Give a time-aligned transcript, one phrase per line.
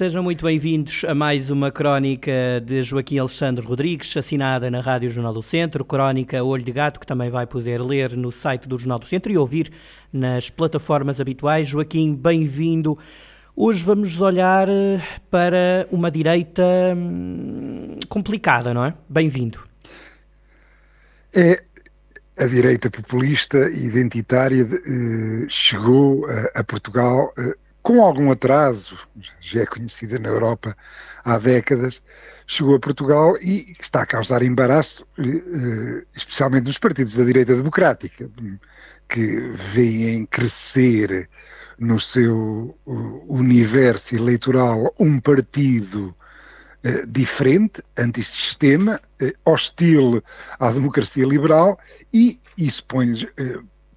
[0.00, 2.32] Sejam muito bem-vindos a mais uma crónica
[2.64, 7.06] de Joaquim Alexandre Rodrigues, assinada na Rádio Jornal do Centro, crónica Olho de Gato, que
[7.06, 9.70] também vai poder ler no site do Jornal do Centro e ouvir
[10.10, 11.68] nas plataformas habituais.
[11.68, 12.98] Joaquim, bem-vindo.
[13.54, 16.64] Hoje vamos olhar eh, para uma direita
[16.96, 18.94] hum, complicada, não é?
[19.06, 19.62] Bem-vindo.
[21.36, 21.62] É,
[22.38, 28.98] a direita populista e identitária eh, chegou a, a Portugal eh, com algum atraso,
[29.40, 30.76] já é conhecida na Europa
[31.24, 32.02] há décadas,
[32.46, 38.28] chegou a Portugal e está a causar embaraço, eh, especialmente nos partidos da direita democrática,
[39.08, 41.28] que veem crescer
[41.78, 42.76] no seu
[43.28, 46.14] universo eleitoral um partido
[46.82, 50.22] eh, diferente, antissistema, eh, hostil
[50.58, 51.78] à democracia liberal
[52.12, 53.14] e isso põe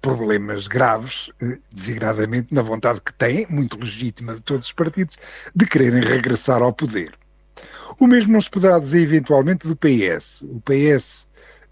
[0.00, 5.16] problemas graves, eh, desigradamente na vontade que têm, muito legítima de todos os partidos,
[5.54, 7.12] de quererem regressar ao poder.
[7.98, 10.42] O mesmo não se poderá dizer eventualmente do PS.
[10.42, 11.26] O PS,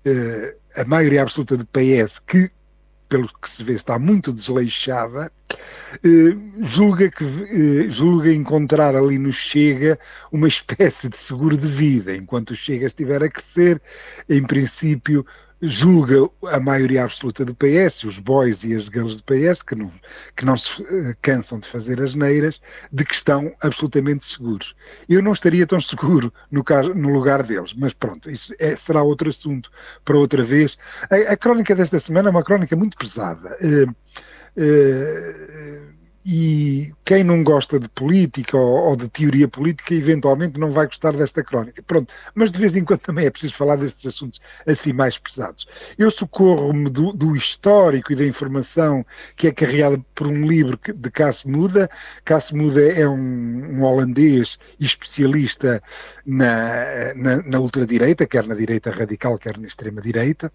[0.04, 2.50] eh, a maioria absoluta do PS, que,
[3.08, 5.32] pelo que se vê, está muito desleixada,
[6.04, 9.98] eh, julga, que, julga encontrar ali no Chega
[10.30, 12.14] uma espécie de seguro de vida.
[12.14, 13.80] Enquanto o Chega estiver a crescer,
[14.28, 15.24] em princípio,
[15.60, 19.92] julga a maioria absoluta do PS, os boys e as girls do PS, que não,
[20.36, 22.60] que não se uh, cansam de fazer as neiras,
[22.92, 24.74] de que estão absolutamente seguros.
[25.08, 29.02] Eu não estaria tão seguro no, caso, no lugar deles, mas pronto, isso é, será
[29.02, 29.70] outro assunto
[30.04, 30.78] para outra vez.
[31.10, 33.56] A, a, crónica desta semana é uma crónica muito pesada.
[33.60, 33.90] Uh,
[34.56, 35.97] uh,
[36.30, 41.14] e quem não gosta de política ou, ou, de teoria política, eventualmente não vai gostar
[41.14, 41.82] desta crónica.
[41.82, 45.66] Pronto, mas de vez em quando também é preciso falar destes assuntos assim mais pesados.
[45.96, 49.06] Eu socorro-me do, do, histórico e da informação
[49.36, 51.88] que é carregada por um livro de Cass Muda.
[52.26, 55.82] Cass Muda é um, um holandês especialista
[56.26, 60.52] na, na, na ultradireita, quer na direita radical, quer na extrema-direita.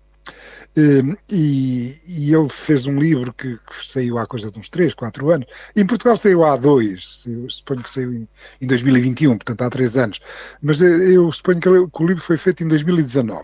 [0.75, 4.95] Hum, e, e, ele fez um livro que, que, saiu há coisa de uns 3,
[4.95, 5.47] 4 anos.
[5.75, 8.28] Em Portugal saiu há dois, eu suponho que saiu em,
[8.59, 10.19] em 2021, portanto há 3 anos.
[10.61, 13.44] Mas eu suponho que, que, o livro foi feito em 2019,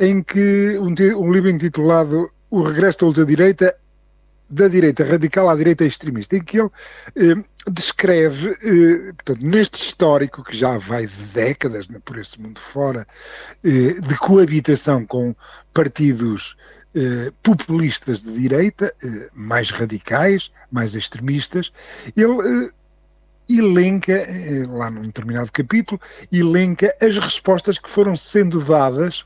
[0.00, 3.76] em que um, um livro intitulado O Regresso da Ultradireita
[4.52, 6.70] da direita radical à direita extremista, em que ele
[7.16, 12.60] eh, descreve, eh, portanto, neste histórico que já vai de décadas né, por esse mundo
[12.60, 13.06] fora,
[13.64, 15.34] eh, de coabitação com
[15.72, 16.54] partidos
[16.94, 21.72] eh, populistas de direita, eh, mais radicais, mais extremistas,
[22.14, 22.70] ele eh,
[23.48, 24.26] elenca,
[24.68, 25.98] lá num determinado capítulo,
[26.30, 29.24] elenca as respostas que foram sendo dadas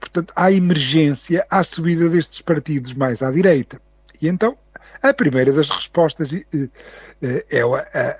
[0.00, 3.80] portanto, à emergência, à subida destes partidos mais à direita.
[4.24, 4.56] E então,
[5.02, 7.60] a primeira das respostas é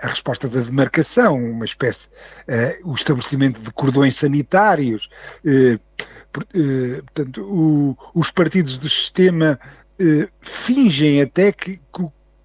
[0.02, 2.08] a, resposta da demarcação, uma espécie,
[2.84, 5.08] o estabelecimento de cordões sanitários.
[6.30, 9.58] Portanto, os partidos do sistema
[10.42, 11.80] fingem até que,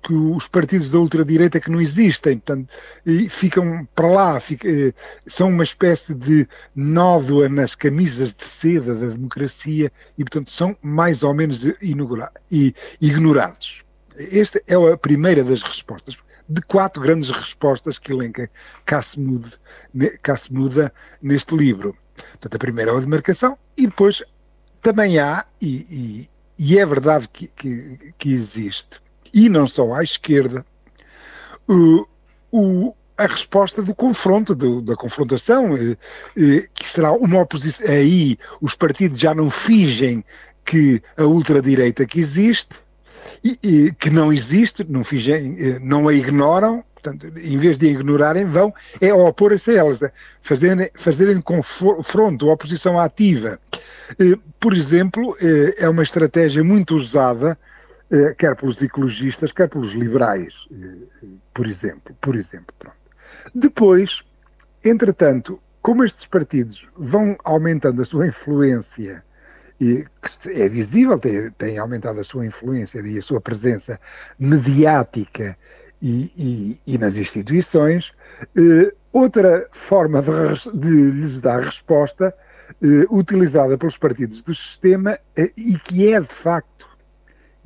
[0.01, 2.69] que os partidos da ultradireita que não existem, portanto,
[3.29, 4.67] ficam para lá, fica,
[5.27, 11.23] são uma espécie de nódoa nas camisas de seda da democracia e, portanto, são mais
[11.23, 11.65] ou menos
[13.01, 13.83] ignorados.
[14.17, 16.17] Esta é a primeira das respostas,
[16.47, 18.49] de quatro grandes respostas que elenca
[18.85, 21.95] Cassemuda neste livro.
[22.15, 24.23] Portanto, a primeira é a demarcação e depois
[24.81, 28.99] também há, e, e, e é verdade que, que, que existe,
[29.33, 30.65] e não só à esquerda,
[31.67, 32.07] o,
[32.51, 35.97] o, a resposta do confronto, do, da confrontação, eh,
[36.37, 37.87] eh, que será uma oposição.
[37.87, 40.23] Aí os partidos já não fingem
[40.65, 42.79] que a ultradireita que existe,
[43.43, 47.87] e, e, que não existe, não, fingem, eh, não a ignoram, portanto, em vez de
[47.87, 50.11] a ignorarem, vão é opor-se a elas, né?
[50.41, 53.59] fazerem, fazerem confronto, oposição ativa.
[54.59, 55.37] Por exemplo,
[55.77, 57.68] é uma estratégia muito usada eh,
[58.37, 62.15] quer pelos ecologistas, quer pelos liberais, eh, por exemplo.
[62.19, 62.97] Por exemplo pronto.
[63.53, 64.23] Depois,
[64.83, 69.23] entretanto, como estes partidos vão aumentando a sua influência,
[69.79, 70.05] e
[70.47, 73.99] é visível, tem, tem aumentado a sua influência e a sua presença
[74.37, 75.57] mediática
[76.01, 78.11] e, e, e nas instituições,
[78.57, 82.33] eh, outra forma de, de, lhes dar resposta
[83.09, 85.17] utilizada pelos partidos do sistema
[85.57, 86.88] e que é de facto,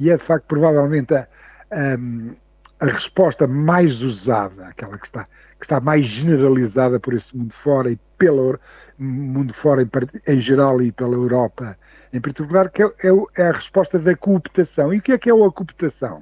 [0.04, 1.26] e é de facto provavelmente a,
[1.72, 7.54] a, a resposta mais usada, aquela que está, que está mais generalizada por esse mundo
[7.54, 8.60] fora e pelo
[9.00, 9.90] mundo fora em,
[10.28, 11.78] em geral e pela Europa
[12.12, 14.94] em particular, que é, é, é, a resposta da cooptação.
[14.94, 16.22] E o que é que é a cooptação?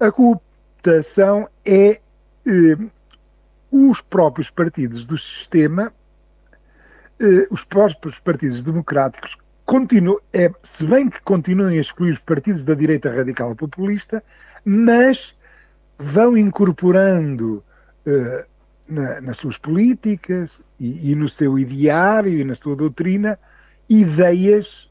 [0.00, 2.00] A cooptação é
[2.46, 2.78] eh,
[3.70, 5.92] os próprios partidos do sistema,
[7.20, 12.64] eh, os próprios partidos democráticos, continuam, é, se bem que continuem a excluir os partidos
[12.64, 14.22] da direita radical populista,
[14.64, 15.34] mas
[15.98, 17.62] vão incorporando
[18.06, 18.46] eh,
[18.88, 23.38] na, nas suas políticas e, e, no seu ideário e na sua doutrina
[23.88, 24.88] ideias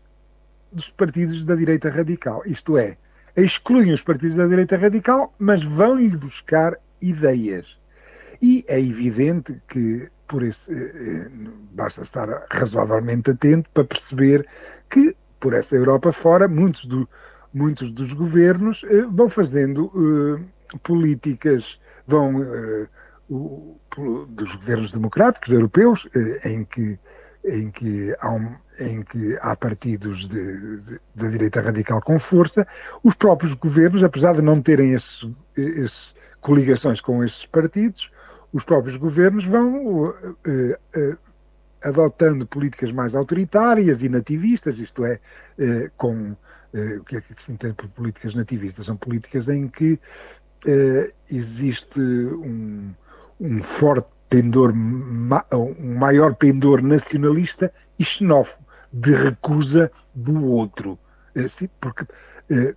[0.72, 2.42] dos partidos da direita radical.
[2.46, 2.98] Isto é,
[3.36, 7.78] excluem os partidos da direita radical, mas vão-lhe buscar ideias.
[8.42, 11.30] E é evidente que por esse eh,
[11.72, 14.48] basta estar razoavelmente atento para perceber
[14.90, 17.08] que por essa Europa fora muitos, do,
[17.54, 19.92] muitos dos governos eh, vão fazendo
[20.82, 22.44] políticas, vão
[23.30, 23.78] o,
[24.30, 26.08] dos governos democráticos europeus,
[26.46, 26.98] em que
[27.46, 30.28] em que há, um, em que há partidos
[31.16, 32.66] da direita radical com força,
[33.04, 35.28] os próprios governos, apesar de não terem esses,
[35.58, 38.10] esses coligações com esses partidos,
[38.54, 41.18] os próprios governos vão uh, uh,
[41.84, 45.20] adotando políticas mais autoritárias e nativistas, isto é,
[45.98, 46.34] com
[46.74, 48.86] o que é que se entende por políticas nativistas?
[48.86, 50.00] São políticas em que
[51.30, 52.90] existe um,
[53.42, 57.70] um forte pendor, um maior pendor nacionalista
[58.00, 60.98] e xenófobo, de recusa do outro.
[61.82, 62.06] Porque,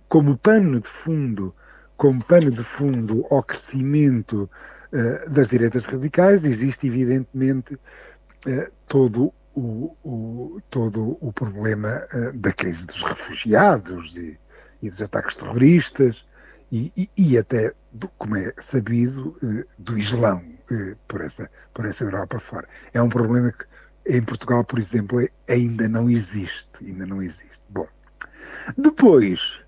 [0.09, 1.55] como pano de fundo
[1.97, 4.49] como pano de fundo ao crescimento
[4.93, 12.53] uh, das direitas radicais, existe evidentemente uh, todo o, o, todo o problema uh, da
[12.53, 14.39] crise dos refugiados e,
[14.81, 16.23] e dos ataques terroristas
[16.71, 19.35] e, e, e, até, do, como é sabido,
[19.79, 20.43] do Islão
[21.07, 22.67] por, essa, por essa Europa fora.
[22.93, 23.65] É um problema que
[24.05, 26.85] em Portugal, por exemplo, ainda não existe.
[26.85, 27.61] Ainda não existe.
[27.69, 27.87] Bom,
[28.77, 29.61] depois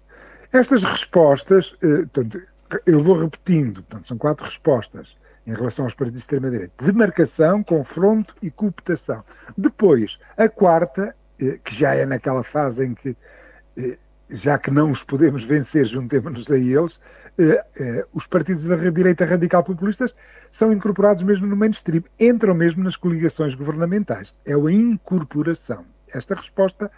[0.52, 2.42] estas respostas, eh, portanto,
[2.86, 5.16] eu vou repetindo, portanto, são quatro respostas
[5.46, 9.24] em relação aos partidos de extrema-direita: demarcação, confronto e cooptação.
[9.58, 13.16] Depois, a quarta, eh, que já é naquela fase em que,
[13.78, 13.98] eh,
[14.30, 17.00] já que não os podemos vencer, juntemos-nos a eles,
[18.14, 20.14] os partidos da direita radical populistas
[20.52, 24.36] são incorporados mesmo no mainstream, entram mesmo nas coligações governamentais.
[24.46, 25.86] É a incorporação.
[26.14, 26.92] Esta resposta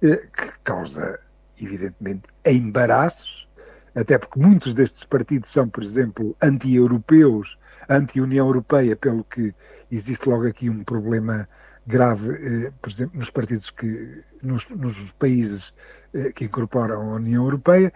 [0.00, 1.20] que causa
[1.64, 3.48] evidentemente, embaraços,
[3.94, 9.54] até porque muitos destes partidos são, por exemplo, anti-europeus, anti-União Europeia, pelo que
[9.90, 11.48] existe logo aqui um problema
[11.86, 15.74] grave, eh, por exemplo, nos partidos que, nos, nos países
[16.14, 17.92] eh, que incorporam a União Europeia.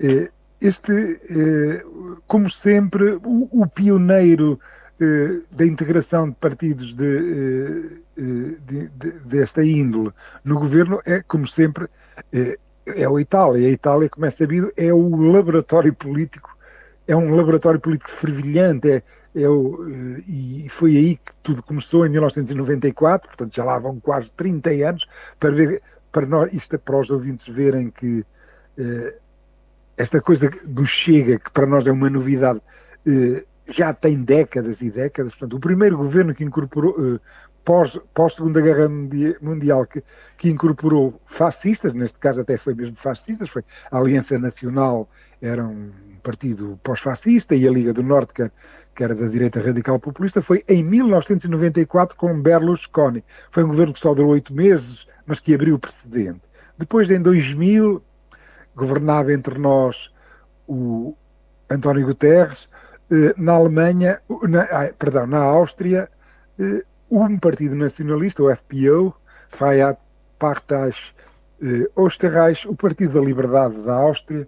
[0.00, 0.30] Eh,
[0.60, 1.84] este, eh,
[2.26, 4.58] como sempre, o, o pioneiro
[5.00, 7.04] eh, da integração de partidos de,
[8.16, 10.10] eh, de, de, desta índole
[10.44, 11.86] no governo é, como sempre,
[12.86, 13.68] é a Itália.
[13.68, 16.56] A Itália, como é sabido, é o laboratório político,
[17.06, 19.02] é um laboratório político fervilhante, é,
[19.34, 24.00] é o, eh, e foi aí que tudo começou, em 1994, portanto já lá vão
[24.00, 25.06] quase 30 anos,
[25.38, 28.24] para ver, para nós, isto é para os ouvintes verem que
[28.78, 29.18] eh,
[29.96, 32.60] esta coisa do Chega, que para nós é uma novidade,
[33.06, 37.20] eh, já tem décadas e décadas, portanto, o primeiro governo que incorporou, eh,
[37.66, 38.88] pós, pós Guerra
[39.42, 40.02] Mundial que,
[40.38, 45.08] que incorporou fascistas, neste caso até foi mesmo fascistas, foi a Aliança Nacional,
[45.42, 45.90] era um
[46.22, 48.52] partido pós-fascista, e a Liga do Norte, que era,
[48.94, 53.22] que era da direita radical populista, foi em 1994 com Berlusconi.
[53.50, 56.42] Foi um governo que só durou oito meses, mas que abriu precedente.
[56.78, 58.02] Depois, em 2000,
[58.76, 60.10] governava entre nós
[60.68, 61.16] o
[61.68, 62.68] António Guterres,
[63.10, 64.66] eh, na Alemanha, na,
[64.98, 66.08] perdão, na Áustria,
[66.58, 69.14] eh, um partido nacionalista, o FPO,
[69.48, 69.98] Freiheit
[70.38, 70.90] Partei
[71.62, 74.46] eh, Österreich, o Partido da Liberdade da Áustria,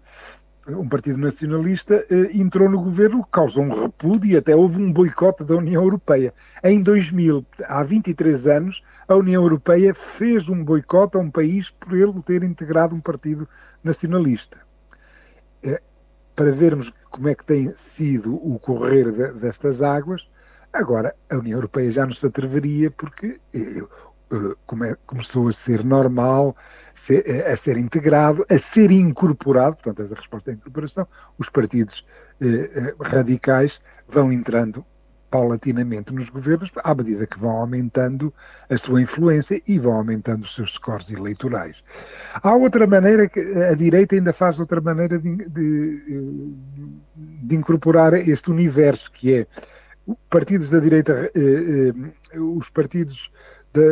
[0.69, 5.45] um partido nacionalista, eh, entrou no governo, causou um repúdio e até houve um boicote
[5.45, 6.35] da União Europeia.
[6.63, 11.97] Em 2000, há 23 anos, a União Europeia fez um boicote a um país por
[11.97, 13.49] ele ter integrado um partido
[13.83, 14.59] nacionalista.
[15.63, 15.81] Eh,
[16.37, 20.29] para vermos como é que tem sido o correr de, destas águas,
[20.73, 23.83] Agora, a União Europeia já não se atreveria porque eh,
[24.33, 26.57] eh, come, começou a ser normal,
[27.11, 31.07] eh, a ser integrado, a ser incorporado, portanto, essa resposta à incorporação,
[31.39, 32.05] os partidos
[33.01, 34.85] radicais vão entrando
[35.31, 38.33] paulatinamente nos governos, à medida que vão aumentando
[38.71, 41.83] a sua influência e vão aumentando os seus scores eleitorais.
[42.43, 46.55] Há outra maneira que a direita ainda faz outra maneira de, de,
[47.17, 49.47] de incorporar este universo, que é
[50.31, 51.93] partidos da direita, eh,
[52.33, 53.31] eh, os partidos
[53.73, 53.83] da,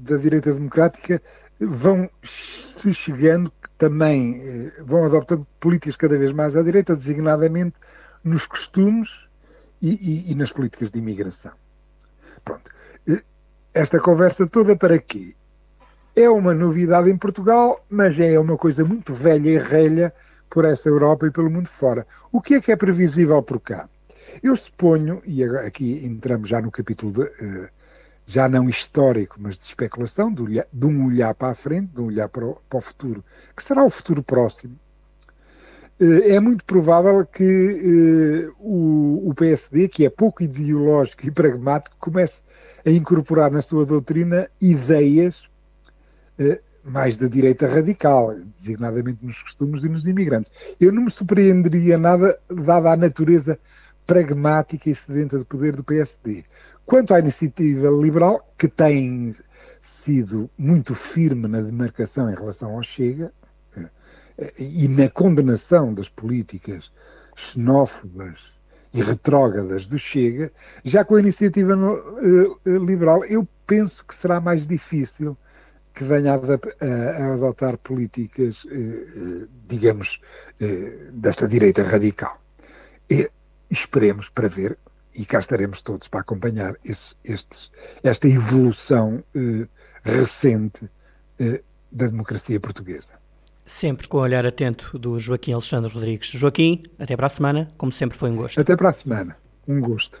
[0.00, 1.22] da direita democrática
[1.60, 7.76] vão se chegando também, eh, vão adotando políticas cada vez mais à direita, designadamente
[8.22, 9.28] nos costumes
[9.80, 11.52] e, e, e nas políticas de imigração.
[12.44, 12.70] Pronto.
[13.72, 15.34] Esta conversa toda para quê?
[16.16, 20.12] É uma novidade em Portugal, mas é uma coisa muito velha e relha
[20.50, 22.04] por essa Europa e pelo mundo fora.
[22.32, 23.88] O que é que é previsível por cá?
[24.42, 27.68] Eu suponho, e aqui entramos já no capítulo de, uh,
[28.26, 32.28] já não histórico, mas de especulação, de, um olhar para a frente, de um olhar
[32.28, 33.24] para o, para o futuro,
[33.56, 34.74] que será o futuro próximo.
[36.00, 42.42] Uh, é muito provável que o, o, PSD, que é pouco ideológico e pragmático, comece
[42.84, 45.48] a incorporar na sua doutrina ideias
[46.84, 50.50] mais da direita radical, designadamente nos costumes e nos imigrantes.
[50.80, 53.58] Eu não me surpreenderia nada, dada a natureza
[54.10, 56.42] pragmática e sedenta de poder do PSD.
[56.84, 59.32] Quanto à iniciativa liberal, que tem
[59.80, 63.30] sido muito firme na demarcação em relação ao Chega
[63.76, 66.90] eh, e na condenação das políticas
[67.36, 68.50] xenófobas
[68.92, 70.50] e retrógradas do Chega,
[70.84, 75.36] já com a iniciativa eh, liberal, eu penso que será mais difícil
[75.94, 80.20] que venha a, adotar políticas, eh, digamos,
[81.12, 82.40] desta direita radical.
[83.70, 84.76] Esperemos para ver,
[85.14, 87.70] e cá estaremos todos para acompanhar esse, estes,
[88.02, 89.66] esta evolução eh,
[90.04, 90.88] recente
[91.38, 93.12] eh, da democracia portuguesa.
[93.66, 96.28] Sempre com o olhar atento do Joaquim Alexandre Rodrigues.
[96.30, 98.60] Joaquim, até para a semana, como sempre foi um gosto.
[98.60, 99.36] Até para a semana,
[99.66, 100.20] um gosto.